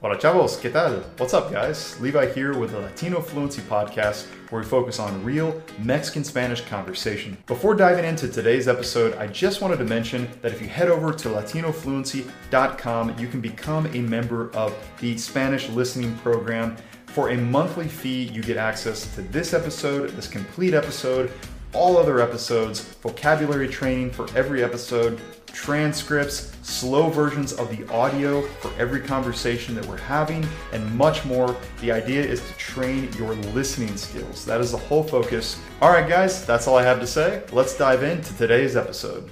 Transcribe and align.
Hola 0.00 0.16
chavos, 0.16 0.56
¿qué 0.60 0.70
tal? 0.70 1.02
What's 1.16 1.34
up 1.34 1.50
guys? 1.50 2.00
Levi 2.00 2.32
here 2.32 2.56
with 2.56 2.70
the 2.70 2.78
Latino 2.78 3.20
Fluency 3.20 3.62
Podcast 3.62 4.26
where 4.48 4.62
we 4.62 4.64
focus 4.64 5.00
on 5.00 5.24
real 5.24 5.60
Mexican 5.82 6.22
Spanish 6.22 6.60
conversation. 6.60 7.36
Before 7.48 7.74
diving 7.74 8.04
into 8.04 8.28
today's 8.28 8.68
episode, 8.68 9.16
I 9.16 9.26
just 9.26 9.60
wanted 9.60 9.78
to 9.78 9.84
mention 9.84 10.28
that 10.40 10.52
if 10.52 10.62
you 10.62 10.68
head 10.68 10.88
over 10.88 11.12
to 11.12 11.28
latinofluency.com, 11.30 13.18
you 13.18 13.26
can 13.26 13.40
become 13.40 13.86
a 13.88 13.98
member 13.98 14.54
of 14.54 14.72
the 15.00 15.18
Spanish 15.18 15.68
listening 15.70 16.16
program. 16.18 16.76
For 17.06 17.30
a 17.30 17.36
monthly 17.36 17.88
fee, 17.88 18.22
you 18.22 18.40
get 18.40 18.56
access 18.56 19.12
to 19.16 19.22
this 19.22 19.52
episode, 19.52 20.10
this 20.10 20.28
complete 20.28 20.74
episode, 20.74 21.32
all 21.72 21.96
other 21.96 22.20
episodes, 22.20 22.80
vocabulary 22.80 23.68
training 23.68 24.10
for 24.10 24.26
every 24.36 24.62
episode, 24.62 25.20
transcripts, 25.46 26.52
slow 26.62 27.08
versions 27.08 27.52
of 27.52 27.74
the 27.76 27.86
audio 27.92 28.42
for 28.60 28.70
every 28.78 29.00
conversation 29.00 29.74
that 29.74 29.84
we're 29.86 29.96
having, 29.96 30.46
and 30.72 30.94
much 30.94 31.24
more. 31.24 31.56
The 31.80 31.92
idea 31.92 32.22
is 32.22 32.40
to 32.40 32.52
train 32.54 33.10
your 33.18 33.34
listening 33.54 33.96
skills. 33.96 34.44
That 34.44 34.60
is 34.60 34.72
the 34.72 34.78
whole 34.78 35.02
focus. 35.02 35.60
All 35.80 35.90
right, 35.90 36.08
guys, 36.08 36.44
that's 36.46 36.66
all 36.66 36.76
I 36.76 36.84
have 36.84 37.00
to 37.00 37.06
say. 37.06 37.42
Let's 37.52 37.76
dive 37.76 38.02
into 38.02 38.36
today's 38.36 38.76
episode. 38.76 39.30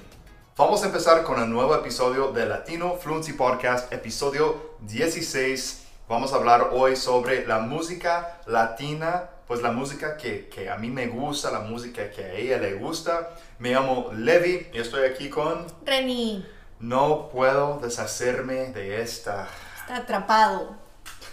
Vamos 0.57 0.83
a 0.83 0.87
empezar 0.87 1.23
con 1.23 1.39
un 1.39 1.51
nuevo 1.51 1.75
episodio 1.75 2.31
de 2.31 2.45
Latino 2.47 2.95
Fluency 2.95 3.33
Podcast, 3.33 3.93
episodio 3.93 4.59
16. 4.87 5.85
Vamos 6.09 6.33
a 6.33 6.37
hablar 6.37 6.69
hoy 6.71 6.95
sobre 6.95 7.45
la 7.45 7.59
música 7.59 8.39
latina 8.47 9.29
pues 9.47 9.61
la 9.61 9.71
música 9.71 10.17
que, 10.17 10.49
que, 10.49 10.69
a 10.69 10.77
mí 10.77 10.89
me 10.89 11.07
gusta, 11.07 11.49
la 11.51 11.61
música 11.61 12.11
que 12.11 12.23
a 12.23 12.33
ella 12.33 12.57
le 12.57 12.73
gusta. 12.73 13.29
Me 13.59 13.71
llamo 13.71 14.11
Levi 14.13 14.67
y 14.73 14.79
estoy 14.79 15.07
aquí 15.07 15.29
con... 15.29 15.65
Reni. 15.85 16.45
No 16.79 17.29
puedo 17.29 17.79
deshacerme 17.79 18.71
de 18.71 19.01
esta. 19.01 19.47
Está 19.79 19.97
atrapado. 19.97 20.75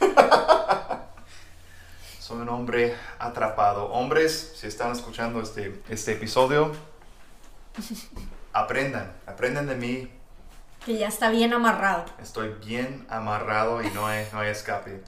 Soy 2.20 2.38
un 2.38 2.48
hombre 2.48 2.95
atrapado. 3.19 3.86
Hombres, 3.86 4.55
si 4.56 4.69
están 4.69 4.92
escuchando 4.92 5.42
este, 5.42 5.83
este 5.89 6.12
episodio, 6.12 6.72
aprendan, 8.52 9.12
aprendan 9.27 9.67
de 9.67 9.74
mí. 9.74 10.11
Que 10.84 10.98
ya 10.98 11.08
está 11.08 11.30
bien 11.30 11.52
amarrado. 11.54 12.04
Estoy 12.20 12.50
bien 12.64 13.06
amarrado 13.08 13.82
y 13.82 13.90
no 13.90 14.06
hay, 14.06 14.27
no 14.32 14.40
hay 14.40 14.50
escape. 14.50 15.02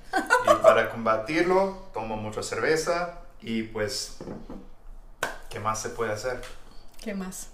Y 0.45 0.63
para 0.63 0.89
combatirlo, 0.89 1.89
tomo 1.93 2.17
mucha 2.17 2.43
cerveza 2.43 3.21
y 3.41 3.65
pues, 3.65 4.17
¿qué 5.51 5.61
más 5.61 5.83
se 5.83 5.91
puede 5.91 6.13
hacer? 6.13 6.41
¿Qué 7.03 7.15
más? 7.15 7.51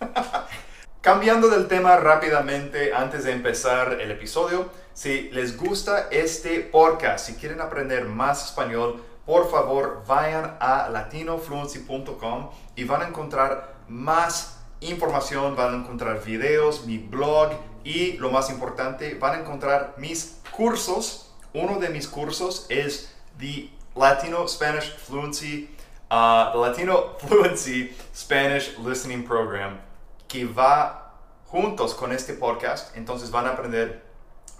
Cambiando 1.02 1.48
del 1.48 1.68
tema 1.68 1.96
rápidamente 1.96 2.94
antes 2.94 3.24
de 3.24 3.32
empezar 3.32 3.98
el 4.00 4.10
episodio, 4.10 4.70
si 4.94 5.30
les 5.30 5.56
gusta 5.56 6.08
este 6.10 6.60
podcast, 6.60 7.26
si 7.26 7.34
quieren 7.34 7.60
aprender 7.60 8.06
más 8.06 8.46
español, 8.46 9.04
por 9.26 9.50
favor 9.50 10.04
vayan 10.06 10.56
a 10.58 10.88
latinofluency.com 10.88 12.50
y 12.76 12.84
van 12.84 13.02
a 13.02 13.08
encontrar 13.08 13.74
más 13.88 14.57
información, 14.80 15.56
van 15.56 15.74
a 15.74 15.76
encontrar 15.78 16.22
videos, 16.24 16.84
mi 16.86 16.98
blog 16.98 17.52
y 17.84 18.12
lo 18.14 18.30
más 18.30 18.50
importante, 18.50 19.14
van 19.14 19.34
a 19.34 19.40
encontrar 19.40 19.94
mis 19.98 20.38
cursos. 20.56 21.32
Uno 21.52 21.78
de 21.78 21.88
mis 21.88 22.06
cursos 22.06 22.66
es 22.68 23.14
The 23.38 23.70
Latino 23.96 24.46
Spanish 24.46 24.96
Fluency, 24.96 25.70
uh, 26.10 26.58
Latino 26.58 27.16
Fluency 27.18 27.94
Spanish 28.14 28.78
Listening 28.78 29.24
Program, 29.24 29.80
que 30.26 30.44
va 30.44 31.14
juntos 31.46 31.94
con 31.94 32.12
este 32.12 32.34
podcast. 32.34 32.96
Entonces 32.96 33.30
van 33.30 33.46
a 33.46 33.50
aprender 33.50 34.04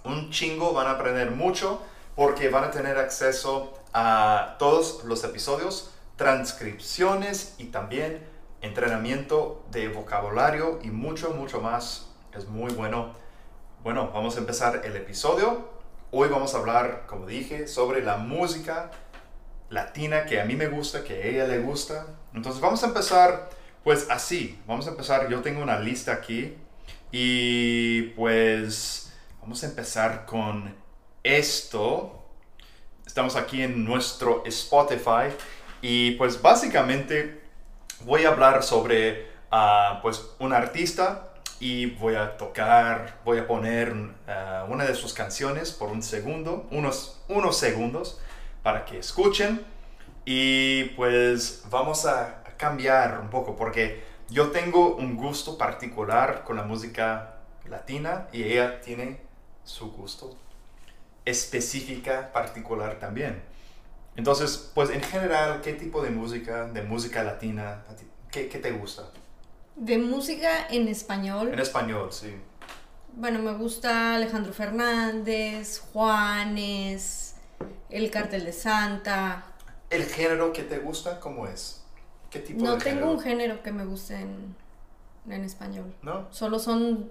un 0.04 0.30
chingo, 0.30 0.72
van 0.72 0.86
a 0.86 0.92
aprender 0.92 1.30
mucho, 1.30 1.80
porque 2.16 2.48
van 2.48 2.64
a 2.64 2.70
tener 2.70 2.98
acceso 2.98 3.74
a 3.92 4.56
todos 4.58 5.04
los 5.04 5.22
episodios, 5.24 5.92
transcripciones 6.16 7.54
y 7.58 7.66
también 7.66 8.26
entrenamiento 8.60 9.64
de 9.70 9.88
vocabulario 9.88 10.78
y 10.82 10.90
mucho, 10.90 11.30
mucho 11.30 11.60
más. 11.60 12.10
Es 12.36 12.46
muy 12.46 12.72
bueno. 12.72 13.12
Bueno, 13.82 14.10
vamos 14.12 14.36
a 14.36 14.40
empezar 14.40 14.82
el 14.84 14.96
episodio. 14.96 15.68
Hoy 16.10 16.28
vamos 16.28 16.54
a 16.54 16.58
hablar, 16.58 17.04
como 17.06 17.26
dije, 17.26 17.68
sobre 17.68 18.02
la 18.02 18.16
música 18.16 18.90
latina 19.70 20.24
que 20.24 20.40
a 20.40 20.44
mí 20.44 20.56
me 20.56 20.68
gusta, 20.68 21.04
que 21.04 21.14
a 21.14 21.26
ella 21.26 21.46
le 21.46 21.58
gusta. 21.58 22.06
Entonces 22.34 22.60
vamos 22.60 22.82
a 22.82 22.86
empezar 22.86 23.50
pues 23.84 24.06
así. 24.10 24.60
Vamos 24.66 24.86
a 24.86 24.90
empezar, 24.90 25.28
yo 25.28 25.40
tengo 25.40 25.62
una 25.62 25.78
lista 25.78 26.12
aquí 26.12 26.56
y 27.12 28.02
pues 28.10 29.12
vamos 29.40 29.62
a 29.62 29.66
empezar 29.66 30.26
con 30.26 30.74
esto. 31.22 32.24
Estamos 33.06 33.36
aquí 33.36 33.62
en 33.62 33.84
nuestro 33.84 34.42
Spotify 34.46 35.34
y 35.80 36.12
pues 36.12 36.40
básicamente 36.42 37.47
voy 38.02 38.24
a 38.24 38.30
hablar 38.30 38.62
sobre 38.62 39.26
uh, 39.52 40.00
pues 40.02 40.30
un 40.38 40.52
artista 40.52 41.32
y 41.60 41.86
voy 41.86 42.14
a 42.14 42.36
tocar, 42.36 43.18
voy 43.24 43.38
a 43.38 43.46
poner 43.46 43.92
uh, 43.92 44.70
una 44.72 44.84
de 44.84 44.94
sus 44.94 45.12
canciones 45.12 45.72
por 45.72 45.90
un 45.90 46.02
segundo, 46.02 46.66
unos, 46.70 47.20
unos 47.28 47.56
segundos 47.58 48.20
para 48.62 48.84
que 48.84 48.98
escuchen 48.98 49.64
y 50.24 50.84
pues 50.90 51.64
vamos 51.70 52.06
a 52.06 52.44
cambiar 52.56 53.20
un 53.20 53.30
poco 53.30 53.56
porque 53.56 54.04
yo 54.28 54.50
tengo 54.50 54.96
un 54.96 55.16
gusto 55.16 55.56
particular 55.56 56.44
con 56.44 56.56
la 56.56 56.64
música 56.64 57.36
latina 57.68 58.28
y 58.32 58.42
ella 58.42 58.80
tiene 58.80 59.20
su 59.64 59.90
gusto 59.92 60.36
específica 61.24 62.32
particular 62.32 62.98
también. 62.98 63.42
Entonces, 64.18 64.72
pues 64.74 64.90
en 64.90 65.00
general, 65.00 65.60
¿qué 65.62 65.74
tipo 65.74 66.02
de 66.02 66.10
música, 66.10 66.64
de 66.66 66.82
música 66.82 67.22
latina, 67.22 67.84
qué, 68.32 68.48
qué 68.48 68.58
te 68.58 68.72
gusta? 68.72 69.04
De 69.76 69.96
música 69.96 70.66
en 70.70 70.88
español. 70.88 71.52
En 71.52 71.60
español, 71.60 72.12
sí. 72.12 72.34
Bueno, 73.14 73.38
me 73.38 73.52
gusta 73.52 74.16
Alejandro 74.16 74.52
Fernández, 74.52 75.78
Juanes, 75.92 77.36
El 77.90 78.10
Cartel 78.10 78.44
de 78.44 78.52
Santa. 78.52 79.46
¿El 79.88 80.04
género 80.04 80.52
que 80.52 80.64
te 80.64 80.78
gusta 80.78 81.20
cómo 81.20 81.46
es? 81.46 81.84
¿Qué 82.28 82.40
tipo 82.40 82.64
no 82.64 82.72
de 82.72 82.78
tengo 82.82 82.96
género? 82.96 83.12
un 83.12 83.20
género 83.20 83.62
que 83.62 83.70
me 83.70 83.84
guste 83.84 84.16
en, 84.16 84.56
en 85.30 85.44
español. 85.44 85.94
¿No? 86.02 86.26
Solo 86.32 86.58
son 86.58 87.08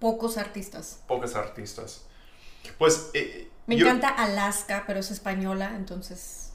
pocos 0.00 0.36
artistas. 0.36 1.00
Pocos 1.06 1.36
artistas. 1.36 2.06
Pues... 2.76 3.10
eh, 3.14 3.50
Me 3.66 3.76
yo- 3.76 3.86
encanta 3.86 4.08
Alaska, 4.08 4.84
pero 4.86 5.00
es 5.00 5.10
española, 5.10 5.72
entonces... 5.76 6.52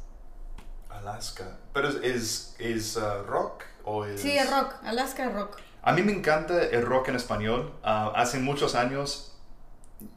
Alaska. 0.90 1.58
¿Pero 1.74 1.90
es, 1.90 1.96
es, 2.04 2.56
es, 2.60 2.98
uh, 2.98 3.24
rock 3.26 3.64
o 3.84 4.06
es...? 4.06 4.22
Sí, 4.22 4.38
es 4.38 4.50
rock. 4.50 4.76
Alaska 4.84 5.26
es 5.26 5.34
rock. 5.34 5.58
A 5.84 5.94
mí 5.94 6.02
me 6.02 6.12
encanta 6.12 6.64
el 6.64 6.86
rock 6.86 7.10
en 7.10 7.16
español. 7.16 7.74
Ah, 7.84 8.12
hace 8.16 8.40
muchos 8.40 8.76
años 8.76 9.38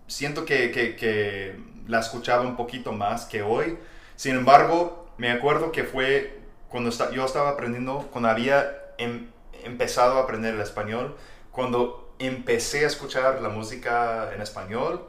siento 0.07 0.45
que, 0.45 0.71
que- 0.73 0.97
que 0.97 1.63
la 1.87 2.01
escuchaba 2.01 2.43
un 2.43 2.57
poquito 2.57 2.93
más 2.93 3.25
que 3.27 3.43
hoy. 3.43 3.79
Sin 4.17 4.35
embargo, 4.37 5.09
me 5.19 5.31
acuerdo 5.31 5.71
que 5.73 5.85
fue 5.85 6.41
cuando 6.69 6.91
esta- 6.91 7.11
yo 7.11 7.25
estaba 7.25 7.51
aprendiendo, 7.51 8.09
cuando 8.11 8.29
había 8.31 8.71
em- 8.99 9.31
empezado 9.65 10.19
a 10.19 10.23
aprender 10.23 10.55
el 10.55 10.61
español, 10.61 11.17
cuando 11.53 12.15
empecé 12.19 12.85
a 12.85 12.89
escuchar 12.89 13.41
la 13.43 13.49
música 13.49 14.33
en 14.35 14.41
español, 14.41 15.07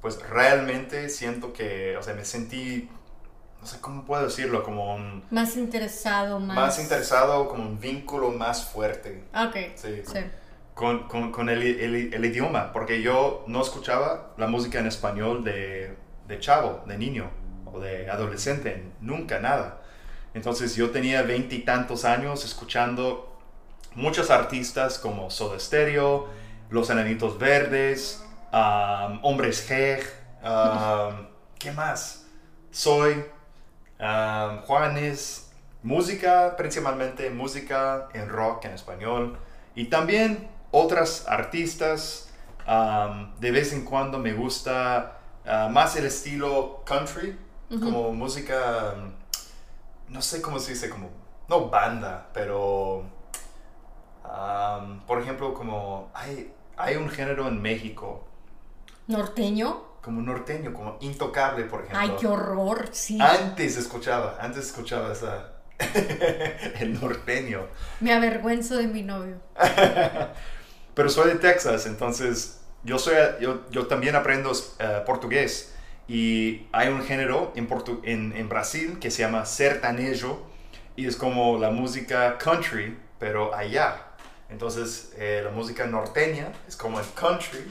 pues 0.00 0.18
realmente 0.28 1.08
siento 1.08 1.52
que, 1.52 1.96
o 1.96 2.02
sea, 2.02 2.14
me 2.14 2.24
sentí, 2.24 2.88
no 3.60 3.66
sé 3.66 3.80
cómo 3.80 4.04
puedo 4.04 4.24
decirlo, 4.24 4.62
como 4.62 4.94
un... 4.94 5.24
Más 5.30 5.56
interesado, 5.56 6.40
más... 6.40 6.56
Más 6.56 6.78
interesado, 6.78 7.48
como 7.48 7.62
un 7.68 7.78
vínculo 7.80 8.30
más 8.30 8.64
fuerte. 8.64 9.24
Ok. 9.34 9.56
Sí. 9.76 10.02
Sí. 10.04 10.20
con, 10.74 11.06
con- 11.08 11.30
con 11.32 11.48
el, 11.50 11.62
el- 11.62 12.14
el 12.14 12.24
idioma, 12.24 12.72
porque 12.72 13.02
yo 13.02 13.44
no 13.46 13.60
escuchaba 13.60 14.32
la 14.38 14.46
música 14.46 14.78
en 14.78 14.86
español 14.86 15.44
de, 15.44 15.94
de 16.26 16.38
chavo, 16.40 16.82
de 16.86 16.96
niño 16.96 17.30
o 17.66 17.78
de 17.80 18.08
adolescente, 18.10 18.82
nunca 19.00 19.38
nada. 19.40 19.82
Entonces 20.32 20.74
yo 20.76 20.90
tenía 20.90 21.22
veintitantos 21.22 22.04
años 22.06 22.44
escuchando 22.44 23.36
muchos 23.94 24.30
artistas 24.30 24.98
como 24.98 25.30
Soda 25.30 25.58
Stereo, 25.58 26.28
Los 26.70 26.88
Enanitos 26.88 27.38
Verdes, 27.38 28.24
um, 28.52 29.20
Hombres 29.22 29.68
G, 29.68 30.00
um, 30.42 31.26
¿qué 31.58 31.72
más? 31.72 32.26
Soy, 32.70 33.24
um, 33.98 34.62
Juanes, 34.62 35.50
música, 35.82 36.56
principalmente 36.56 37.30
música 37.30 38.08
en 38.12 38.28
rock 38.28 38.64
en 38.66 38.72
español. 38.72 39.38
Y 39.74 39.86
también 39.86 40.48
otras 40.70 41.26
artistas. 41.28 42.26
de 43.40 43.50
vez 43.50 43.72
en 43.72 43.84
cuando 43.84 44.18
me 44.18 44.32
gusta 44.32 45.18
uh, 45.44 45.68
más 45.70 45.96
el 45.96 46.06
estilo 46.06 46.82
country, 46.84 47.36
como 47.68 48.12
música, 48.12 48.94
no 50.08 50.22
sé 50.22 50.42
cómo 50.42 50.58
se 50.58 50.72
dice, 50.72 50.90
como, 50.90 51.08
no 51.48 51.68
banda, 51.68 52.28
pero, 52.32 53.04
um, 54.24 55.00
por 55.06 55.20
ejemplo, 55.20 55.54
como 55.54 56.10
hay, 56.14 56.52
hay 56.76 56.96
un 56.96 57.08
género 57.08 57.46
en 57.46 57.62
México. 57.62 58.26
¿Norteño? 59.06 59.90
como 60.00 60.22
norteño, 60.22 60.72
como 60.72 60.96
intocable, 61.00 61.64
por 61.64 61.80
ejemplo. 61.80 62.00
Ay, 62.00 62.12
qué 62.18 62.26
horror, 62.26 62.88
sí. 62.90 63.18
Antes 63.20 63.76
escuchaba, 63.76 64.38
antes 64.40 64.66
escuchaba 64.66 65.12
esa... 65.12 65.52
el 66.80 66.98
norteño. 66.98 67.66
Me 68.00 68.12
avergüenzo 68.14 68.76
de 68.78 68.86
mi 68.86 69.02
novio. 69.02 69.36
Pero 70.94 71.08
soy 71.08 71.28
de 71.30 71.36
Texas, 71.36 71.86
entonces 71.86 72.60
yo, 72.82 72.98
soy, 72.98 73.14
yo, 73.40 73.68
yo 73.70 73.86
también 73.86 74.16
aprendo 74.16 74.52
eh, 74.78 75.02
portugués. 75.06 75.74
Y 76.08 76.66
hay 76.72 76.88
un 76.88 77.02
género 77.02 77.52
en, 77.54 77.68
portu- 77.68 78.00
en, 78.02 78.34
en 78.36 78.48
Brasil 78.48 78.98
que 79.00 79.10
se 79.10 79.22
llama 79.22 79.46
sertanejo 79.46 80.46
y 80.96 81.06
es 81.06 81.14
como 81.16 81.58
la 81.58 81.70
música 81.70 82.36
country, 82.38 82.98
pero 83.18 83.54
allá. 83.54 84.06
Entonces 84.48 85.12
eh, 85.16 85.42
la 85.44 85.50
música 85.50 85.86
norteña 85.86 86.52
es 86.66 86.74
como 86.76 86.98
el 86.98 87.06
country. 87.14 87.70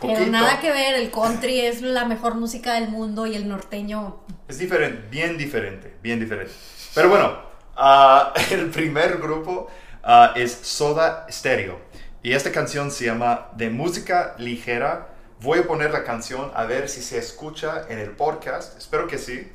Pero 0.00 0.14
poquito. 0.14 0.30
nada 0.30 0.60
que 0.60 0.70
ver, 0.70 0.94
el 0.96 1.10
country 1.10 1.60
es 1.60 1.82
la 1.82 2.04
mejor 2.04 2.34
música 2.34 2.74
del 2.74 2.88
mundo 2.88 3.26
y 3.26 3.36
el 3.36 3.48
norteño. 3.48 4.20
Es 4.48 4.58
diferente, 4.58 5.08
bien 5.10 5.38
diferente, 5.38 5.96
bien 6.02 6.20
diferente. 6.20 6.52
Pero 6.94 7.08
bueno, 7.08 7.38
ah, 7.76 8.32
el 8.50 8.70
primer 8.70 9.18
grupo 9.18 9.68
ah, 10.02 10.32
es 10.36 10.52
Soda 10.52 11.26
Stereo. 11.30 11.78
Y 12.22 12.32
esta 12.32 12.52
canción 12.52 12.90
se 12.90 13.06
llama 13.06 13.48
De 13.54 13.70
Música 13.70 14.34
Ligera. 14.38 15.08
Voy 15.40 15.58
a 15.60 15.66
poner 15.66 15.90
la 15.90 16.04
canción 16.04 16.50
a 16.54 16.64
ver 16.64 16.88
si 16.88 17.02
se 17.02 17.18
escucha 17.18 17.86
en 17.88 17.98
el 17.98 18.10
podcast. 18.10 18.78
Espero 18.78 19.06
que 19.06 19.18
sí. 19.18 19.50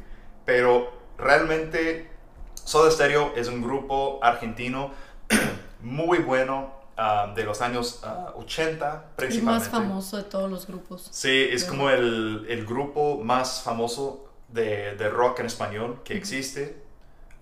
Pero 0.45 0.92
realmente 1.18 2.09
Soda 2.53 2.92
Stereo 2.92 3.33
es 3.35 3.47
un 3.47 3.62
grupo 3.62 4.19
argentino 4.21 4.92
muy 5.81 6.19
bueno 6.19 6.78
ah, 6.99 7.31
de 7.33 7.43
los 7.43 7.61
años 7.61 8.01
ah, 8.03 8.33
80 8.35 8.93
El 8.93 9.15
principalmente. 9.15 9.69
más 9.69 9.69
famoso 9.69 10.17
de 10.17 10.23
todos 10.23 10.49
los 10.51 10.67
grupos. 10.67 11.07
Sí, 11.11 11.47
es 11.51 11.63
como 11.63 11.89
el, 11.89 12.45
el 12.49 12.65
grupo 12.65 13.17
más 13.23 13.61
famoso 13.63 14.29
de, 14.49 14.95
de 14.95 15.09
rock 15.09 15.39
en 15.39 15.45
español 15.45 16.01
que 16.03 16.15
existe. 16.17 16.81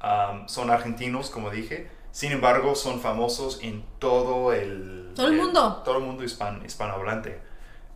Um, 0.03 0.47
son 0.47 0.69
argentinos, 0.69 1.29
como 1.31 1.49
dije. 1.49 1.89
Sin 2.11 2.31
embargo, 2.31 2.75
son 2.75 2.99
famosos 3.01 3.59
en 3.61 3.83
todo 3.99 4.53
el... 4.53 5.11
Todo 5.15 5.27
el 5.27 5.33
mundo. 5.33 5.81
Todo 5.83 5.97
el 5.97 6.03
mundo 6.03 6.23
hispan, 6.23 6.63
hispanohablante. 6.65 7.39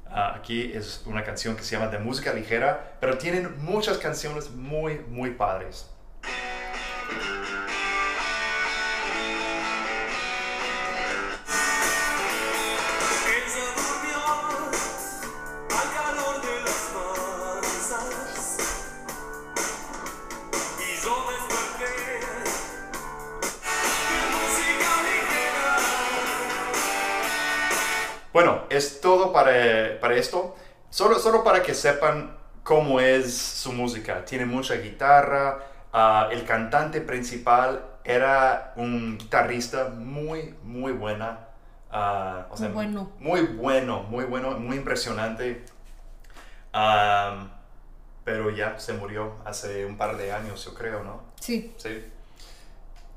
Ah, 0.09 0.33
aquí 0.35 0.71
es 0.73 1.03
una 1.05 1.23
canción 1.23 1.55
que 1.55 1.63
se 1.63 1.75
llama 1.75 1.89
De 1.91 1.97
Música 1.99 2.33
Ligera, 2.33 2.97
pero 2.99 3.17
tienen 3.17 3.63
muchas 3.63 3.97
canciones 3.97 4.51
muy, 4.51 4.99
muy 5.09 5.31
padres. 5.31 5.89
Todo 29.11 29.33
para, 29.33 29.99
para 29.99 30.15
esto. 30.15 30.55
Solo, 30.89 31.19
solo 31.19 31.43
para 31.43 31.61
que 31.61 31.73
sepan 31.73 32.37
cómo 32.63 33.01
es 33.01 33.35
su 33.35 33.73
música. 33.73 34.23
Tiene 34.23 34.45
mucha 34.45 34.75
guitarra. 34.75 35.59
ah, 35.91 36.29
el 36.31 36.45
cantante 36.45 37.01
principal 37.01 37.83
era 38.05 38.71
un 38.77 39.17
guitarrista 39.17 39.89
muy, 39.89 40.55
muy 40.63 40.93
buena. 40.93 41.39
ah, 41.91 42.47
o 42.49 42.55
sea, 42.55 42.69
Muy 42.69 42.75
bueno. 42.85 43.11
Muy 43.19 43.41
bueno, 43.41 44.03
muy 44.03 44.23
bueno, 44.23 44.51
muy 44.51 44.77
impresionante. 44.77 45.65
Am, 46.71 47.51
pero 48.23 48.49
ya 48.49 48.79
se 48.79 48.93
murió 48.93 49.33
hace 49.43 49.85
un 49.85 49.97
par 49.97 50.15
de 50.15 50.31
años, 50.31 50.63
yo 50.63 50.73
creo, 50.73 51.03
¿no? 51.03 51.21
Sí. 51.37 51.73
Sí. 51.75 52.05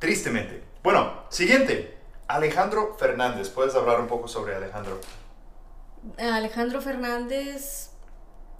Tristemente. 0.00 0.61
Bueno, 0.82 1.23
siguiente. 1.29 1.96
Alejandro 2.26 2.96
Fernández. 2.99 3.49
¿Puedes 3.50 3.76
hablar 3.76 4.00
un 4.00 4.08
poco 4.08 4.26
sobre 4.26 4.56
Alejandro? 4.56 4.99
Alejandro 6.19 6.81
Fernández 6.81 7.91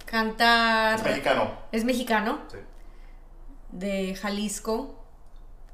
canta. 0.05 0.95
Es 0.95 1.03
mexicano. 1.03 1.51
Es 1.71 1.83
mexicano, 1.83 2.39
Sí. 2.51 2.57
de 3.71 4.15
Jalisco. 4.15 5.01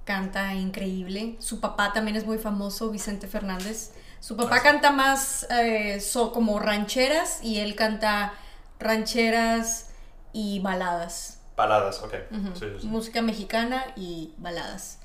Canta 0.04 0.54
increíble. 0.56 1.36
Su 1.40 1.60
papá 1.60 1.94
también 1.94 2.18
es 2.18 2.26
muy 2.26 2.38
famoso, 2.40 2.90
Vicente 2.90 3.28
Fernández. 3.28 3.94
Su 4.20 4.36
papá 4.36 4.62
canta 4.62 4.92
más 4.92 5.48
eh, 5.52 6.00
so- 6.00 6.32
como 6.32 6.60
rancheras 6.60 7.40
y 7.44 7.60
él 7.60 7.76
canta 7.76 8.34
rancheras 8.80 9.90
y 10.34 10.60
baladas. 10.60 11.40
Baladas, 11.56 12.02
ok. 12.02 12.14
Ujú. 12.32 12.56
Sí, 12.56 12.66
sí. 12.82 12.88
Música 12.88 13.22
mexicana 13.22 13.86
y 13.96 14.34
baladas. 14.38 15.00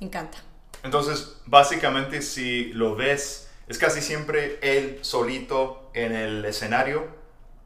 Me 0.00 0.06
encanta. 0.06 0.38
Entonces, 0.84 1.36
básicamente, 1.46 2.22
si 2.22 2.66
lo 2.72 2.94
ves, 2.94 3.48
es 3.72 3.78
casi 3.78 4.00
siempre 4.00 4.58
él 4.62 4.98
solito 5.02 5.90
en 5.94 6.12
el 6.14 6.44
escenario, 6.44 7.06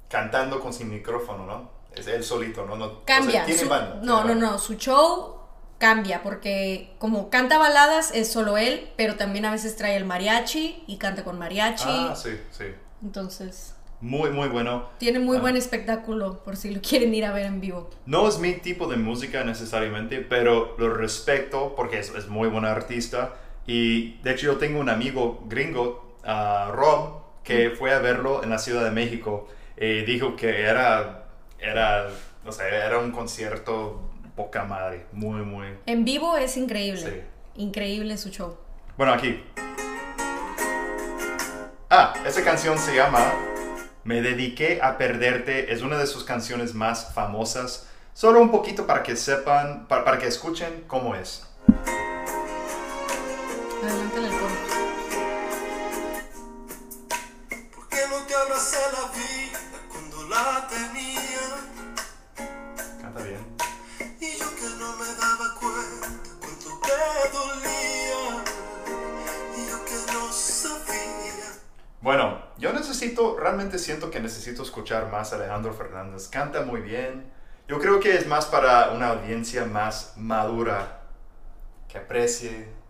cantando 0.09 0.61
con 0.61 0.73
sin 0.73 0.89
micrófono, 0.91 1.47
¿no? 1.47 1.71
Es 1.95 2.07
él 2.07 2.23
solito, 2.25 2.65
¿no? 2.67 2.77
no 2.77 2.85
o 2.87 2.89
sea, 3.07 3.17
Cambia. 3.19 3.45
tiene 3.45 3.61
su- 3.61 3.69
banda, 3.69 4.01
no, 4.03 4.25
no, 4.25 4.35
no. 4.35 4.59
Su 4.59 4.75
show 4.75 5.37
cambia 5.79 6.23
porque 6.23 6.95
como 6.99 7.29
canta 7.31 7.59
baladas 7.59 8.11
es 8.15 8.31
solo 8.31 8.57
él, 8.57 8.89
pero 8.97 9.17
también 9.17 9.45
a 9.47 9.51
veces 9.51 9.77
trae 9.77 9.97
el 9.97 10.05
mariachi 10.05 10.85
y 10.87 10.97
canta 10.99 11.25
con 11.25 11.39
mariachi. 11.39 11.85
Ah, 11.87 12.15
sí, 12.17 12.39
sí. 12.51 12.65
Entonces, 13.03 13.75
Muy, 14.01 14.31
muy 14.31 14.49
bueno. 14.49 14.89
tiene 14.99 15.19
muy 15.19 15.39
Ah. 15.39 15.41
buen 15.41 15.57
espectáculo 15.57 16.43
por 16.45 16.57
si 16.57 16.71
lo 16.71 16.81
quieren 16.83 17.15
ir 17.15 17.25
a 17.25 17.33
ver 17.33 17.47
en 17.47 17.61
vivo. 17.61 17.91
No 18.07 18.29
es 18.29 18.39
mi 18.39 18.53
tipo 18.55 18.87
de 18.89 18.97
música 18.97 19.43
necesariamente, 19.43 20.21
pero 20.21 20.77
lo 20.79 20.93
respeto 20.95 21.75
porque 21.75 21.99
es, 21.99 22.11
es 22.11 22.29
muy 22.29 22.49
buen 22.49 22.65
artista. 22.65 23.35
Y 23.67 24.19
de 24.19 24.33
hecho 24.33 24.47
yo 24.47 24.57
tengo 24.57 24.81
un 24.81 24.89
amigo 24.89 25.43
gringo, 25.47 26.17
ah, 26.25 26.71
Rob, 26.73 27.23
que 27.43 27.71
fue 27.71 27.93
a 27.93 27.99
verlo 27.99 28.43
en 28.43 28.51
la 28.51 28.59
Ciudad 28.59 28.85
de 28.85 28.91
México. 28.91 29.49
Y 29.77 30.03
dijo 30.03 30.37
que 30.37 30.63
era, 30.63 31.27
era, 31.59 32.09
o 32.45 32.53
sea, 32.53 32.69
era 32.69 32.99
un 32.99 33.11
concierto 33.11 34.01
poca 34.35 34.65
madre, 34.65 35.07
muy, 35.13 35.43
muy... 35.43 35.67
En 35.87 36.05
vivo 36.05 36.37
es 36.37 36.57
increíble. 36.57 37.01
Sí. 37.01 37.63
Increíble 37.63 38.17
su 38.19 38.31
show. 38.31 38.57
Bueno, 38.97 39.13
aquí. 39.13 39.43
Ah, 41.89 42.15
esa 42.27 42.45
canción 42.45 42.79
se 42.79 42.95
llama 42.95 43.33
Me 44.05 44.21
dediqué 44.21 44.81
a 44.83 44.99
perderte. 44.99 45.73
Es 45.73 45.83
una 45.83 45.99
de 45.99 46.07
sus 46.07 46.25
canciones 46.25 46.75
más 46.75 47.15
famosas. 47.15 47.89
Solo 48.13 48.41
un 48.41 48.51
poquito 48.51 48.87
para 48.87 49.03
que 49.03 49.17
sepan, 49.17 49.87
para, 49.87 50.05
para 50.05 50.19
que 50.19 50.27
escuchen 50.27 50.85
cómo 50.87 51.15
es. 51.15 51.47
Adelante 53.87 54.19
el 54.19 54.31
coro. 54.31 54.55
¿Por 57.73 57.89
qué 57.89 57.99
no 58.11 58.17
te 58.27 58.35
abracé 58.35 58.79
la 58.93 59.13
vida 59.13 59.61
cuando 59.89 60.27
la 60.27 60.67
tenía? 60.67 61.47
Canta 63.01 63.23
bien. 63.23 63.47
Y 64.21 64.39
yo 64.39 64.57
que 64.57 64.69
no 64.81 64.97
me 64.97 65.07
daba 65.07 65.55
cuenta 65.61 66.09
cuánto 66.41 66.81
te 66.81 66.99
dolía. 67.33 68.45
Y 69.57 69.69
yo 69.71 69.85
que 69.85 70.13
no 70.13 70.33
sabía. 70.33 71.49
Bueno, 72.01 72.43
yo 72.59 72.73
necesito, 72.73 73.37
realmente 73.39 73.79
siento 73.79 74.11
que 74.11 74.19
necesito 74.19 74.65
escuchar 74.65 75.13
más 75.13 75.33
a 75.33 75.37
Alejandro 75.37 75.73
Fernández. 75.73 76.27
Canta 76.27 76.63
muy 76.63 76.81
bien. 76.81 77.33
Yo 77.69 77.79
creo 77.79 78.01
que 78.01 78.17
es 78.17 78.27
más 78.27 78.47
para 78.47 78.91
una 78.91 79.11
audiencia 79.11 79.65
más 79.65 80.15
madura, 80.17 81.03
que 81.87 81.99
aprecie. 81.99 82.86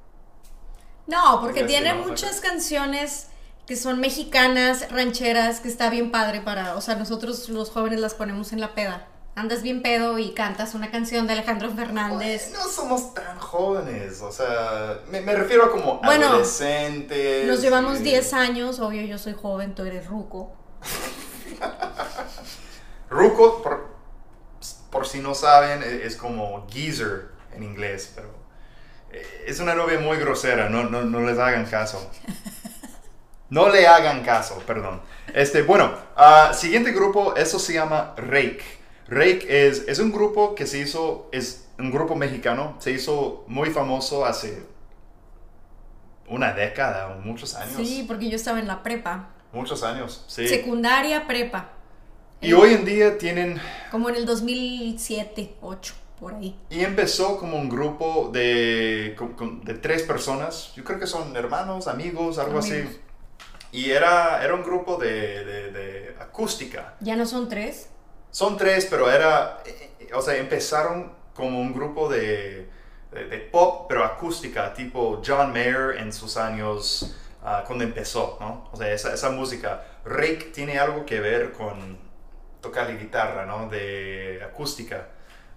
No, 1.06 1.40
porque 1.40 1.64
tiene 1.64 1.94
muchas 1.94 2.40
canciones 2.40 3.28
que 3.66 3.76
son 3.76 4.00
mexicanas, 4.00 4.90
rancheras, 4.90 5.60
que 5.60 5.68
está 5.68 5.90
bien 5.90 6.10
padre 6.10 6.40
para, 6.40 6.76
o 6.76 6.80
sea, 6.80 6.94
nosotros 6.96 7.48
los 7.48 7.70
jóvenes 7.70 8.00
las 8.00 8.14
ponemos 8.14 8.52
en 8.52 8.60
la 8.60 8.74
peda. 8.74 9.06
Andas 9.34 9.62
bien 9.62 9.82
pedo 9.82 10.18
y 10.18 10.32
cantas 10.32 10.74
una 10.74 10.90
canción 10.90 11.26
de 11.26 11.34
Alejandro 11.34 11.70
Fernández. 11.70 12.50
No 12.52 12.66
somos 12.68 13.12
tan 13.12 13.38
jóvenes, 13.38 14.22
o 14.22 14.32
sea, 14.32 15.00
me, 15.10 15.20
me 15.20 15.34
refiero 15.34 15.64
a 15.64 15.70
como 15.70 16.00
Bueno, 16.00 16.28
adolescentes. 16.28 17.46
Nos 17.46 17.60
llevamos 17.60 18.00
y- 18.00 18.04
10 18.04 18.32
años, 18.32 18.80
obvio 18.80 19.02
yo 19.02 19.18
soy 19.18 19.34
joven, 19.34 19.74
tú 19.74 19.84
eres 19.84 20.06
ruco. 20.06 20.56
Ruco, 23.10 23.62
por, 23.62 23.88
por 24.90 25.06
si 25.06 25.20
no 25.20 25.34
saben, 25.34 25.82
e- 25.82 26.04
es 26.06 26.16
como 26.16 26.66
geezer 26.68 27.28
en 27.54 27.62
inglés, 27.62 28.12
pero 28.14 28.28
es 29.46 29.60
una 29.60 29.74
novia 29.74 29.98
muy 29.98 30.16
grosera, 30.18 30.68
no, 30.68 30.84
no, 30.84 31.04
no 31.04 31.20
les 31.20 31.38
hagan 31.38 31.66
caso. 31.66 32.10
No 33.48 33.68
le 33.68 33.86
hagan 33.86 34.24
caso, 34.24 34.58
perdón. 34.66 35.00
Este, 35.32 35.62
bueno, 35.62 35.94
ah, 36.16 36.52
siguiente 36.52 36.90
grupo, 36.92 37.36
eso 37.36 37.58
se 37.58 37.74
llama 37.74 38.14
Rake. 38.16 38.64
Rake 39.08 39.68
es, 39.68 39.84
es 39.86 40.00
un 40.00 40.10
grupo 40.10 40.54
que 40.56 40.66
se 40.66 40.78
hizo, 40.78 41.28
es 41.30 41.68
un 41.78 41.92
grupo 41.92 42.16
mexicano, 42.16 42.76
se 42.80 42.90
hizo 42.90 43.44
muy 43.46 43.70
famoso 43.70 44.26
hace 44.26 44.66
una 46.28 46.52
década 46.52 47.08
o 47.08 47.20
muchos 47.20 47.54
años. 47.54 47.76
Sí, 47.76 48.04
porque 48.06 48.28
yo 48.28 48.36
estaba 48.36 48.58
en 48.58 48.66
la 48.66 48.82
prepa. 48.82 49.28
Muchos 49.52 49.84
años, 49.84 50.24
sí. 50.26 50.48
Secundaria, 50.48 51.26
prepa. 51.26 51.70
Y 52.40 52.52
hoy 52.52 52.74
en 52.74 52.84
día 52.84 53.16
tienen, 53.16 53.60
Como 53.90 54.08
en 54.08 54.16
el 54.16 54.26
2007, 54.26 55.54
8, 55.60 55.94
por 56.20 56.34
ahí. 56.34 56.58
y 56.70 56.82
empezó 56.84 57.38
como 57.38 57.56
un 57.56 57.68
grupo 57.68 58.30
de, 58.32 59.14
con- 59.18 59.34
con- 59.34 59.64
de 59.64 59.74
tres 59.74 60.02
personas, 60.02 60.72
yo 60.74 60.82
creo 60.84 60.98
que 60.98 61.06
son 61.06 61.36
hermanos, 61.36 61.86
amigos, 61.88 62.38
algo 62.38 62.58
Amigos. 62.58 62.70
así. 62.90 63.00
Y 63.72 63.90
era, 63.90 64.42
era 64.42 64.54
un 64.54 64.62
grupo 64.62 64.96
de, 64.96 65.44
de- 65.44 65.70
de 65.72 66.16
acústica. 66.20 66.94
¿Ya 67.00 67.16
no 67.16 67.26
son 67.26 67.48
tres? 67.48 67.90
Son 68.30 68.56
tres, 68.56 68.86
pero 68.88 69.10
era, 69.10 69.58
eh, 69.66 69.90
eh, 70.00 70.08
o 70.14 70.22
sea, 70.22 70.36
empezaron 70.36 71.12
como 71.34 71.60
un 71.60 71.72
grupo 71.74 72.08
de, 72.08 72.68
de- 73.12 73.24
de 73.28 73.38
pop, 73.38 73.86
pero 73.88 74.04
acústica, 74.04 74.72
tipo 74.72 75.20
John 75.26 75.52
Mayer 75.52 75.96
en 75.98 76.12
sus 76.12 76.36
años 76.36 77.14
ah, 77.42 77.62
cuando 77.66 77.84
empezó, 77.84 78.38
¿no? 78.40 78.68
O 78.72 78.76
sea, 78.76 78.90
esa, 78.92 79.12
esa 79.14 79.30
música. 79.30 79.84
Rick 80.04 80.52
tiene 80.52 80.78
algo 80.78 81.04
que 81.04 81.20
ver 81.20 81.52
con 81.52 81.98
tocar 82.60 82.88
la 82.88 82.94
guitarra, 82.96 83.44
¿no? 83.46 83.68
De 83.68 84.40
acústica, 84.44 85.08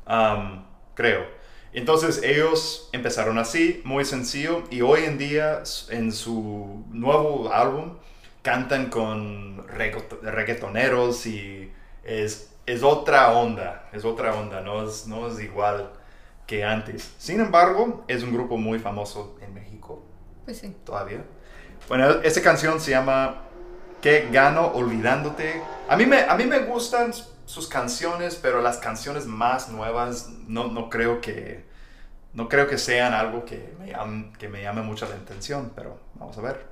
am, 0.10 0.66
creo. 0.96 1.26
Entonces 1.72 2.22
ellos 2.24 2.90
empezaron 2.94 3.38
así, 3.38 3.82
muy 3.86 4.04
sencillo, 4.04 4.64
y 4.72 4.82
hoy 4.82 5.04
en 5.06 5.18
día 5.18 5.64
en 5.90 6.12
su 6.12 6.84
nuevo 6.90 7.54
álbum 7.54 7.98
cantan 8.42 8.90
con 8.90 9.66
reggaeto- 9.68 10.20
reggaetoneros 10.22 11.26
y 11.28 11.72
es, 12.04 12.56
es 12.66 12.84
otra 12.84 13.32
onda, 13.34 13.88
es 13.94 14.04
otra 14.04 14.34
onda, 14.34 14.62
no 14.62 14.84
es, 14.88 15.06
no 15.08 15.28
es 15.28 15.40
igual 15.40 15.92
que 16.48 16.64
antes. 16.64 17.14
Sin 17.20 17.40
embargo, 17.40 18.04
es 18.08 18.24
un 18.24 18.34
grupo 18.34 18.58
muy 18.58 18.80
famoso 18.80 19.38
en 19.42 19.54
México 19.54 20.04
Pues 20.46 20.58
sí. 20.58 20.76
todavía. 20.84 21.24
Bueno, 21.88 22.10
esta 22.24 22.42
canción 22.42 22.80
se 22.82 22.92
llama 22.92 23.44
¿Qué 24.02 24.30
gano 24.32 24.68
olvidándote? 24.74 25.62
A 25.88 25.96
mí 25.96 26.06
me, 26.08 26.22
a 26.22 26.36
mí 26.36 26.46
me 26.46 26.60
gustan 26.60 27.12
sus 27.50 27.68
canciones, 27.68 28.36
pero 28.40 28.62
las 28.62 28.78
canciones 28.78 29.26
más 29.26 29.70
nuevas 29.70 30.30
no, 30.48 30.68
no 30.68 30.90
creo 30.90 31.20
que 31.20 31.66
no 32.34 32.48
creo 32.48 32.68
que 32.68 32.78
sean 32.78 33.14
algo 33.14 33.44
que 33.44 33.74
me, 33.80 33.92
llam- 33.92 34.38
que 34.38 34.48
me 34.50 34.62
llame 34.62 34.84
mucho 34.84 35.10
la 35.10 35.16
atención, 35.16 35.72
pero 35.76 36.00
vamos 36.16 36.38
a 36.38 36.42
ver. 36.42 36.68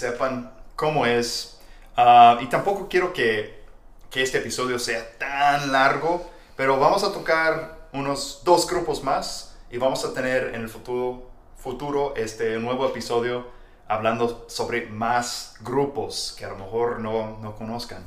Sepan 0.00 0.52
cómo 0.76 1.06
es. 1.06 1.58
ah, 1.96 2.38
y 2.40 2.46
tampoco 2.46 2.88
quiero 2.88 3.12
que, 3.12 3.62
que 4.10 4.22
este 4.22 4.38
episodio 4.38 4.78
sea 4.78 5.18
tan 5.18 5.70
largo, 5.72 6.28
pero 6.56 6.78
vamos 6.78 7.04
a 7.04 7.12
tocar 7.12 7.88
unos 7.92 8.40
dos 8.44 8.66
grupos 8.66 9.02
más 9.04 9.56
y 9.70 9.78
vamos 9.78 10.04
a 10.04 10.12
tener 10.14 10.54
en 10.54 10.62
el 10.62 10.68
futuro, 10.68 11.30
futuro 11.56 12.14
este 12.16 12.58
nuevo 12.58 12.86
episodio 12.86 13.46
hablando 13.88 14.46
sobre 14.48 14.86
más 14.86 15.56
grupos 15.60 16.34
que 16.38 16.44
a 16.44 16.48
lo 16.48 16.56
mejor 16.56 17.00
no, 17.00 17.38
no 17.42 17.54
conozcan. 17.56 18.06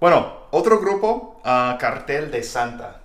Bueno, 0.00 0.32
otro 0.50 0.78
grupo, 0.80 1.40
ah, 1.44 1.76
Cartel 1.80 2.30
de 2.30 2.42
Santa. 2.42 3.00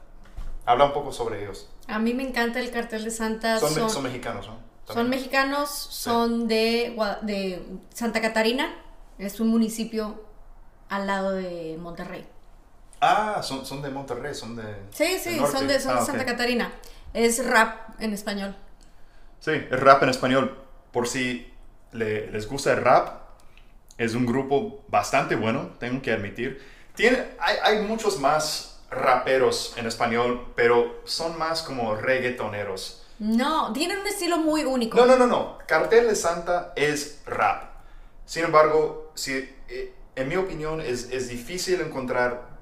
Habla 0.65 0.85
un 0.85 0.93
poco 0.93 1.11
sobre 1.11 1.43
ellos. 1.43 1.69
A 1.87 1.99
mí 1.99 2.13
me 2.13 2.23
encanta 2.23 2.59
el 2.59 2.71
cartel 2.71 3.03
de 3.03 3.11
Santa. 3.11 3.59
Son, 3.59 3.73
Son, 3.73 3.89
son 3.89 4.03
mexicanos, 4.03 4.47
¿no? 4.47 4.72
Son 4.85 5.09
mexicanos, 5.09 5.69
son 5.69 6.47
de, 6.47 6.95
de 7.23 7.65
Santa 7.93 8.21
Catarina. 8.21 8.75
Es 9.17 9.39
un 9.39 9.49
municipio 9.49 10.23
al 10.89 11.07
lado 11.07 11.31
de 11.31 11.77
Monterrey. 11.79 12.25
Ah, 13.01 13.41
son, 13.43 13.65
son 13.65 13.81
de 13.81 13.89
Monterrey, 13.89 14.33
son 14.33 14.55
de... 14.55 14.63
Sí, 14.91 15.19
sí, 15.19 15.45
son 15.45 15.67
de, 15.67 15.79
son 15.79 15.95
Ah, 15.95 15.95
de 15.97 16.01
ok. 16.01 16.05
Santa 16.05 16.25
Catarina. 16.25 16.71
Es 17.13 17.45
rap 17.45 17.99
en 17.99 18.13
español. 18.13 18.55
Sí, 19.39 19.51
es 19.51 19.79
rap 19.79 20.03
en 20.03 20.09
español. 20.09 20.57
Por 20.91 21.07
si 21.07 21.51
le- 21.91 22.27
les 22.31 22.47
gusta 22.47 22.73
el 22.73 22.81
rap, 22.81 23.21
es 23.97 24.15
un 24.15 24.25
grupo 24.25 24.83
bastante 24.89 25.35
bueno, 25.35 25.71
tengo 25.79 26.01
que 26.01 26.13
admitir. 26.13 26.61
Tiene, 26.95 27.19
hay, 27.39 27.57
hay 27.63 27.79
muchos 27.83 28.19
más 28.19 28.81
raperos 28.91 29.75
en 29.77 29.87
español, 29.87 30.53
pero 30.55 31.01
son 31.05 31.37
más 31.39 31.63
como 31.63 31.95
reggaetoneros. 31.95 33.02
No, 33.19 33.71
tienen 33.73 33.99
un 33.99 34.07
estilo 34.07 34.37
muy 34.37 34.65
único. 34.65 34.97
No, 34.97 35.05
no, 35.05 35.15
no, 35.15 35.27
no. 35.27 35.57
Cartel 35.67 36.07
de 36.07 36.15
Santa 36.15 36.73
es 36.75 37.21
rap. 37.25 37.71
Sin 38.25 38.45
embargo, 38.45 39.11
si, 39.15 39.33
eh, 39.69 39.93
en 40.15 40.27
mi 40.27 40.35
opinión, 40.35 40.81
es, 40.81 41.09
es 41.11 41.29
difícil 41.29 41.81
encontrar 41.81 42.53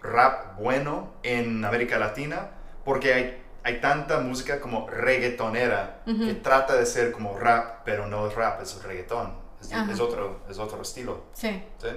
rap 0.00 0.58
bueno 0.58 1.12
en 1.22 1.64
América 1.64 1.98
Latina 1.98 2.50
porque 2.84 3.12
hay, 3.12 3.42
hay 3.64 3.80
tanta 3.80 4.20
música 4.20 4.60
como 4.60 4.88
reggaetonera 4.88 6.02
que 6.06 6.34
trata 6.34 6.76
de 6.76 6.86
ser 6.86 7.12
como 7.12 7.38
rap, 7.38 7.82
pero 7.84 8.06
no 8.06 8.28
es 8.28 8.34
rap, 8.34 8.62
es 8.62 8.82
reggaetón. 8.82 9.48
Es, 9.60 10.00
otro, 10.00 10.40
es 10.48 10.58
otro 10.58 10.80
estilo. 10.80 11.24
Sí. 11.32 11.62
¿sí? 11.78 11.88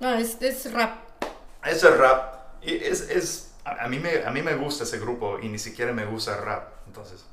No, 0.00 0.14
es, 0.14 0.40
es 0.40 0.72
rap. 0.72 0.96
Es 1.64 1.82
el 1.82 1.98
rap. 1.98 2.34
Y 2.62 2.76
es, 2.76 3.02
es, 3.10 3.52
a, 3.64 3.84
a 3.84 3.88
mí 3.88 3.98
me, 3.98 4.24
a 4.24 4.30
mí 4.30 4.42
me 4.42 4.54
gusta 4.54 4.84
ese 4.84 4.98
grupo 4.98 5.38
y 5.40 5.48
ni 5.48 5.58
siquiera 5.58 5.92
me 5.92 6.06
gusta 6.06 6.36
el 6.36 6.44
rap. 6.44 6.77
Entonces. 6.88 7.24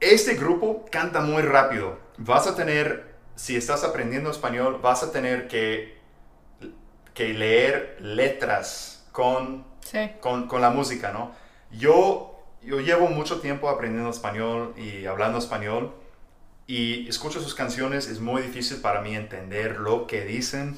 Este 0.00 0.34
grupo 0.34 0.86
canta 0.90 1.20
muy 1.20 1.42
rápido. 1.42 1.98
Vas 2.18 2.48
a 2.48 2.56
tener, 2.56 3.14
si 3.36 3.56
estás 3.56 3.84
aprendiendo 3.84 4.30
español, 4.30 4.80
vas 4.82 5.04
a 5.04 5.12
tener 5.12 5.46
que, 5.46 5.99
que 7.14 7.32
leer 7.34 7.96
letras 8.00 9.06
con, 9.12 9.64
Sí. 9.80 10.10
con, 10.20 10.46
con 10.46 10.60
la 10.60 10.70
música, 10.70 11.12
¿no? 11.12 11.32
Yo, 11.72 12.38
yo 12.62 12.80
llevo 12.80 13.08
mucho 13.08 13.40
tiempo 13.40 13.68
aprendiendo 13.68 14.10
español 14.10 14.74
y 14.76 15.06
hablando 15.06 15.38
español 15.38 15.94
y 16.66 17.08
escucho 17.08 17.40
sus 17.40 17.54
canciones, 17.54 18.06
es 18.08 18.20
muy 18.20 18.42
difícil 18.42 18.78
para 18.78 19.00
mí 19.00 19.16
entender 19.16 19.78
lo 19.80 20.06
que 20.06 20.24
dicen. 20.24 20.76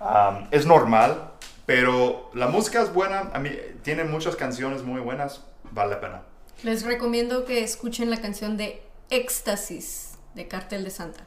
Am, 0.00 0.48
es 0.50 0.66
normal, 0.66 1.32
pero 1.66 2.30
la 2.34 2.48
música 2.48 2.82
es 2.82 2.92
buena, 2.92 3.30
a 3.32 3.38
mí, 3.38 3.50
tiene 3.82 4.04
muchas 4.04 4.36
canciones 4.36 4.82
muy 4.82 5.00
buenas, 5.00 5.42
vale 5.72 5.94
la 5.94 6.00
pena. 6.00 6.22
Les 6.62 6.84
recomiendo 6.84 7.44
que 7.44 7.62
escuchen 7.62 8.08
la 8.10 8.20
canción 8.20 8.56
de 8.56 8.82
Éxtasis 9.10 10.16
de 10.34 10.48
Cartel 10.48 10.84
de 10.84 10.90
Santa. 10.90 11.20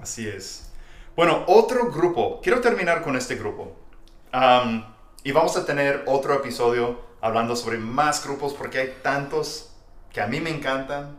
Así 0.00 0.26
es. 0.26 0.70
Bueno, 1.16 1.44
otro 1.48 1.90
grupo. 1.90 2.40
Quiero 2.42 2.60
terminar 2.60 3.02
con 3.02 3.16
este 3.16 3.34
grupo. 3.34 3.76
Am, 4.32 4.84
y 5.24 5.32
vamos 5.32 5.56
a 5.56 5.66
tener 5.66 6.04
otro 6.06 6.34
episodio 6.34 7.00
hablando 7.20 7.56
sobre 7.56 7.78
más 7.78 8.24
grupos 8.24 8.54
porque 8.54 8.78
hay 8.78 8.94
tantos 9.02 9.72
que 10.12 10.20
a 10.20 10.26
mí 10.26 10.40
me 10.40 10.50
encantan. 10.50 11.18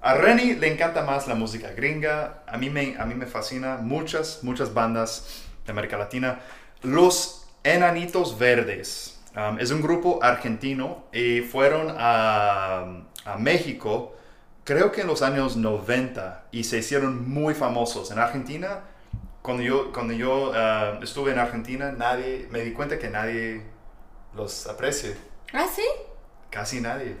A 0.00 0.14
Renny 0.14 0.54
le 0.54 0.72
encanta 0.72 1.02
más 1.02 1.26
la 1.28 1.34
música 1.34 1.70
gringa. 1.72 2.42
A 2.46 2.56
mí 2.56 2.70
me, 2.70 2.96
a 2.98 3.04
mí 3.04 3.14
me 3.14 3.26
fascina 3.26 3.78
muchas, 3.80 4.40
muchas 4.42 4.74
bandas 4.74 5.44
de 5.64 5.72
América 5.72 5.96
Latina. 5.96 6.40
Los 6.82 7.48
Enanitos 7.64 8.38
Verdes. 8.38 9.20
Am, 9.34 9.58
es 9.60 9.70
un 9.70 9.80
grupo 9.80 10.18
argentino 10.22 11.04
y 11.12 11.40
fueron 11.42 11.94
a, 11.96 13.04
a 13.24 13.36
México 13.38 14.14
creo 14.68 14.92
que 14.92 15.00
en 15.00 15.06
los 15.06 15.22
años 15.22 15.56
90 15.56 16.48
y 16.52 16.64
se 16.64 16.76
hicieron 16.76 17.26
muy 17.26 17.54
famosos. 17.54 18.10
En 18.10 18.18
Argentina, 18.18 18.80
cuando 19.48 19.62
yo, 19.62 19.92
cuando 19.94 20.12
yo 20.12 20.52
ah, 20.54 20.98
estuve 21.02 21.32
en 21.32 21.38
Argentina, 21.38 21.90
nadie, 21.90 22.46
me 22.50 22.60
di 22.60 22.74
cuenta 22.74 22.98
que 22.98 23.08
nadie 23.08 23.62
los 24.34 24.66
aprecia. 24.66 25.16
Ah, 25.54 25.66
sí. 25.74 25.86
Casi 26.50 26.82
nadie. 26.82 27.16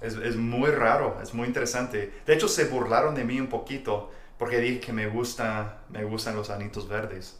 Es, 0.00 0.14
es 0.14 0.34
muy 0.34 0.72
raro, 0.72 1.20
es 1.22 1.32
muy 1.32 1.46
interesante. 1.46 2.12
De 2.26 2.34
hecho, 2.34 2.48
se 2.48 2.64
burlaron 2.64 3.14
de 3.14 3.22
mí 3.22 3.38
un 3.38 3.46
poquito 3.46 4.10
porque 4.36 4.58
dije 4.58 4.80
que 4.80 4.92
me, 4.92 5.06
gusta, 5.06 5.84
me 5.90 6.02
gustan 6.02 6.34
los 6.34 6.50
anitos 6.50 6.88
verdes. 6.88 7.38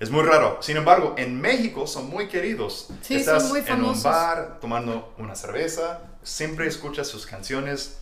Es 0.00 0.08
muy 0.10 0.22
raro. 0.22 0.56
Sin 0.62 0.78
embargo, 0.78 1.16
en 1.18 1.38
México 1.38 1.86
son 1.86 2.08
muy 2.08 2.28
queridos. 2.28 2.88
Sí, 3.02 3.16
Estás 3.16 3.42
son 3.42 3.50
muy 3.50 3.60
en 3.60 3.66
un 3.72 3.80
famosos. 3.80 4.04
bar 4.04 4.58
tomando 4.58 5.14
una 5.18 5.34
cerveza, 5.34 6.00
siempre 6.22 6.66
escuchas 6.66 7.08
sus 7.08 7.26
canciones. 7.26 8.00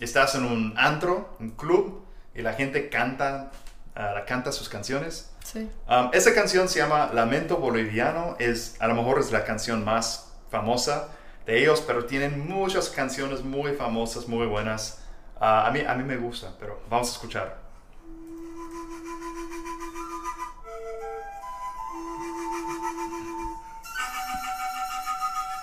estás 0.00 0.34
en 0.34 0.46
un 0.46 0.74
antro, 0.76 1.36
un 1.38 1.50
club, 1.50 2.01
y 2.34 2.42
la 2.42 2.54
gente 2.54 2.88
canta, 2.88 3.50
ah, 3.94 4.24
canta 4.26 4.52
sus 4.52 4.68
canciones. 4.68 5.30
Sí. 5.44 5.68
Um, 5.88 6.10
esa 6.12 6.34
canción 6.34 6.68
se 6.68 6.78
llama 6.78 7.10
Lamento 7.12 7.56
Boliviano, 7.56 8.36
es, 8.38 8.76
a 8.80 8.86
lo 8.86 8.94
mejor 8.94 9.18
es 9.18 9.32
la 9.32 9.44
canción 9.44 9.84
más 9.84 10.32
famosa 10.50 11.08
de 11.46 11.60
ellos, 11.60 11.82
pero 11.86 12.04
tienen 12.04 12.48
muchas 12.48 12.88
canciones 12.88 13.42
muy 13.42 13.72
famosas, 13.72 14.28
muy 14.28 14.46
buenas. 14.46 15.00
Ah, 15.40 15.66
a, 15.66 15.70
mí, 15.70 15.80
a 15.80 15.94
mí 15.94 16.04
me 16.04 16.16
gusta, 16.16 16.52
pero 16.58 16.80
vamos 16.88 17.08
a 17.08 17.12
escuchar. 17.12 17.58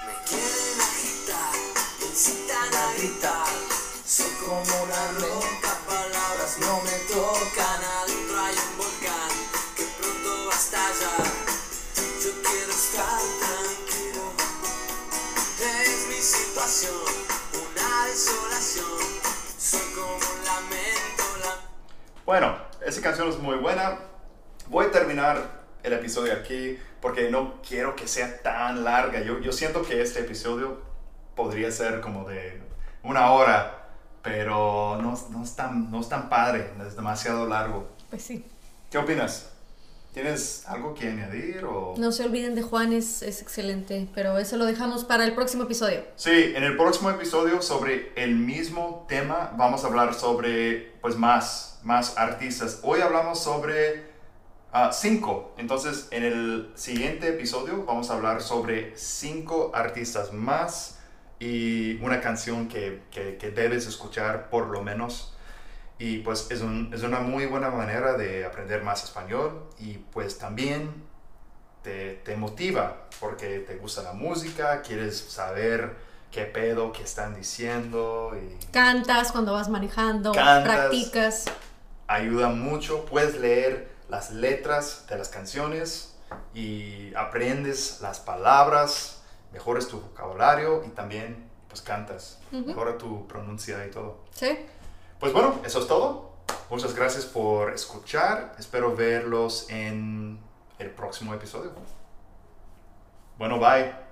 Me 0.06 0.14
quieren 0.28 0.82
agitar, 0.82 1.54
me 2.00 2.06
incitan 2.06 2.76
a 2.76 2.94
gritar. 2.98 3.48
Soy 4.06 4.32
como 4.44 4.84
una 4.84 5.12
Bueno, 22.30 22.56
esa 22.86 23.02
canción 23.02 23.28
es 23.28 23.40
muy 23.40 23.56
buena. 23.56 23.98
Voy 24.68 24.86
a 24.86 24.92
terminar 24.92 25.64
el 25.82 25.94
episodio 25.94 26.32
aquí 26.34 26.78
porque 27.02 27.32
no 27.32 27.60
quiero 27.68 27.96
que 27.96 28.08
sea 28.08 28.44
tan 28.44 28.84
larga. 28.84 29.22
Yo, 29.22 29.40
yo 29.40 29.52
siento 29.52 29.82
que 29.82 30.00
este 30.00 30.20
episodio 30.20 30.80
podría 31.36 31.72
ser 31.72 32.02
como 32.02 32.30
de 32.30 32.62
una 33.02 33.32
hora, 33.32 33.88
pero 34.22 35.00
no, 35.02 35.18
no, 35.32 35.44
es 35.44 35.56
tan, 35.56 35.90
no 35.90 36.02
es 36.02 36.08
tan 36.08 36.30
padre, 36.30 36.72
es 36.86 36.96
demasiado 36.96 37.48
largo. 37.48 37.90
Pues 38.12 38.22
sí. 38.22 38.46
¿Qué 38.92 39.00
opinas? 39.00 39.52
¿Tienes 40.24 40.64
algo 40.68 40.94
que 40.94 41.08
añadir 41.08 41.64
o...? 41.64 41.94
No 41.98 42.12
se 42.12 42.26
olviden 42.26 42.54
de 42.54 42.62
Juan, 42.62 42.92
es, 42.92 43.22
es 43.22 43.42
excelente, 43.42 44.06
pero 44.14 44.38
eso 44.38 44.58
lo 44.58 44.66
dejamos 44.66 45.06
para 45.06 45.24
el 45.24 45.34
próximo 45.34 45.64
episodio. 45.64 46.04
Sí, 46.18 46.52
en 46.58 46.62
el 46.66 46.76
próximo 46.76 47.10
episodio 47.10 47.62
sobre 47.62 48.12
el 48.22 48.36
mismo 48.36 49.06
tema 49.08 49.54
vamos 49.58 49.86
a 49.86 49.88
hablar 49.88 50.14
sobre 50.14 50.92
pues 51.00 51.16
más, 51.16 51.80
más 51.84 52.18
artistas. 52.18 52.82
Hoy 52.84 53.00
hablamos 53.00 53.40
sobre 53.42 54.04
ah, 54.74 54.92
cinco. 54.92 55.54
Entonces 55.58 56.10
en 56.12 56.24
el 56.26 56.72
siguiente 56.76 57.30
episodio 57.30 57.86
vamos 57.86 58.10
a 58.10 58.16
hablar 58.16 58.42
sobre 58.42 58.92
cinco 58.98 59.72
artistas 59.74 60.34
más 60.34 61.00
y 61.40 61.94
una 62.04 62.20
canción 62.20 62.68
que, 62.68 63.04
que- 63.10 63.38
que 63.38 63.52
debes 63.52 63.88
escuchar 63.88 64.50
por 64.50 64.68
lo 64.68 64.82
menos. 64.84 65.34
Y 66.00 66.20
pues 66.20 66.50
es, 66.50 66.62
un- 66.62 66.92
es 66.94 67.04
una 67.04 67.20
muy 67.20 67.46
buena 67.46 67.70
manera 67.70 68.14
de 68.14 68.46
aprender 68.46 68.84
más 68.84 69.04
español 69.04 69.66
y 69.78 69.98
pues 69.98 70.38
también 70.38 71.04
te, 71.84 72.16
te 72.26 72.36
motiva 72.38 73.08
porque 73.20 73.60
te 73.60 73.76
gusta 73.76 74.02
la 74.04 74.14
música, 74.14 74.82
quieres 74.82 75.18
saber 75.20 75.96
qué 76.32 76.44
pedo, 76.46 76.92
qué 76.94 77.04
están 77.04 77.36
diciendo 77.36 78.32
y 78.36 78.66
Cantas 78.72 79.32
cuando 79.34 79.52
vas 79.54 79.68
manejando, 79.70 80.32
Cantas. 80.32 80.64
practicas. 80.64 81.46
ayuda 82.08 82.48
mucho. 82.50 83.06
Puedes 83.06 83.38
leer 83.40 83.90
las 84.10 84.32
letras 84.32 85.06
de 85.10 85.18
las 85.18 85.28
canciones 85.30 86.16
y 86.54 87.14
aprendes 87.16 88.00
las 88.02 88.20
palabras, 88.22 89.22
mejoras 89.52 89.88
tu 89.88 90.00
vocabulario 90.00 90.84
y 90.86 90.90
también 90.90 91.50
pues 91.68 91.82
cantas, 91.82 92.40
Ujú. 92.52 92.66
mejora 92.68 92.98
tu 92.98 93.28
pronuncia 93.28 93.86
y 93.86 93.92
todo. 93.92 94.24
Sí. 94.32 94.58
Pues 95.20 95.34
bueno, 95.34 95.60
eso 95.66 95.80
es 95.80 95.88
todo. 95.88 96.30
Muchas 96.70 96.96
gracias 96.96 97.26
por 97.26 97.74
escuchar. 97.74 98.56
Espero 98.58 98.96
verlos 98.96 99.70
en 99.70 100.40
el 100.78 100.92
próximo 100.92 101.34
episodio. 101.34 101.72
Bueno, 103.38 103.60
bye. 103.60 104.09